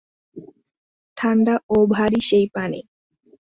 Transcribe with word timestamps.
ঠাণ্ডা 1.17 1.55
ও 1.69 1.77
ভারি 1.87 2.19
সেই 2.21 2.45
পানি। 2.55 2.79